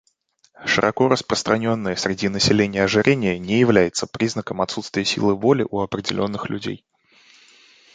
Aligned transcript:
Широко 0.65 1.09
распространенное 1.09 1.95
среди 1.95 2.27
населения 2.27 2.83
ожирение 2.83 3.37
не 3.37 3.59
является 3.59 4.07
признаком 4.07 4.59
отсутствия 4.59 5.05
силы 5.05 5.35
воли 5.35 5.63
у 5.69 5.79
определенных 5.81 6.49
людей. 6.49 6.83